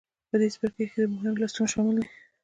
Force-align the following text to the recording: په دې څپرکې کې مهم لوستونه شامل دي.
په 0.29 0.35
دې 0.41 0.47
څپرکې 0.53 0.85
کې 0.91 1.01
مهم 1.15 1.33
لوستونه 1.39 1.67
شامل 1.73 1.93
دي. 1.99 2.05